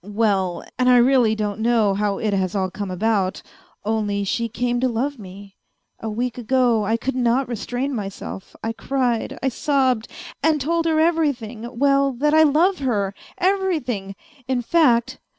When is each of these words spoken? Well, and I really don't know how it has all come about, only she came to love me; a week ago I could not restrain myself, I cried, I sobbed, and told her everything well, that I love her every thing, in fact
Well, 0.23 0.63
and 0.79 0.89
I 0.89 0.97
really 0.97 1.35
don't 1.35 1.59
know 1.59 1.93
how 1.93 2.17
it 2.17 2.33
has 2.33 2.55
all 2.55 2.71
come 2.71 2.89
about, 2.89 3.43
only 3.85 4.23
she 4.23 4.49
came 4.49 4.79
to 4.79 4.87
love 4.87 5.19
me; 5.19 5.57
a 5.99 6.09
week 6.09 6.39
ago 6.39 6.83
I 6.83 6.97
could 6.97 7.13
not 7.15 7.47
restrain 7.47 7.93
myself, 7.93 8.55
I 8.63 8.73
cried, 8.73 9.37
I 9.43 9.49
sobbed, 9.49 10.07
and 10.41 10.59
told 10.59 10.85
her 10.87 10.99
everything 10.99 11.77
well, 11.77 12.13
that 12.13 12.33
I 12.33 12.41
love 12.41 12.79
her 12.79 13.13
every 13.37 13.79
thing, 13.79 14.15
in 14.47 14.63
fact 14.63 15.19